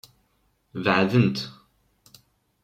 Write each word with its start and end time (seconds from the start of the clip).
Beɛdent. 0.83 1.37